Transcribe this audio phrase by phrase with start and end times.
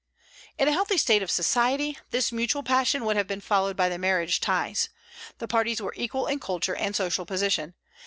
[0.57, 3.99] In a healthy state of society this mutual passion would have been followed by the
[3.99, 4.89] marriage ties.
[5.37, 7.75] The parties were equal in culture and social position.